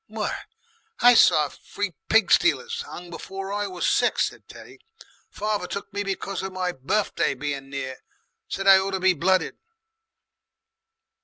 [0.07, 0.35] "Why!
[1.01, 4.79] I saw free pig stealers 'ung before I was six," said Teddy.
[5.29, 7.97] "Father took me because of my birfday being near.
[8.47, 9.57] Said I ought to be blooded...."